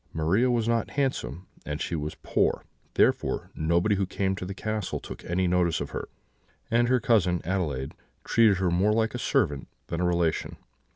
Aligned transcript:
Maria 0.13 0.49
was 0.49 0.67
not 0.67 0.89
handsome, 0.89 1.45
and 1.63 1.79
she 1.79 1.95
was 1.95 2.15
poor; 2.23 2.65
therefore, 2.95 3.51
nobody 3.53 3.93
who 3.93 4.07
came 4.07 4.35
to 4.35 4.47
the 4.47 4.53
castle 4.55 4.99
took 4.99 5.23
any 5.25 5.45
notice 5.47 5.79
of 5.79 5.91
her: 5.91 6.09
and 6.71 6.87
her 6.87 6.99
cousin 6.99 7.39
Adelaide 7.45 7.93
treated 8.23 8.57
her 8.57 8.71
more 8.71 8.93
like 8.93 9.13
a 9.13 9.19
servant 9.19 9.67
than 9.89 10.01
a 10.01 10.03
relation. 10.03 10.57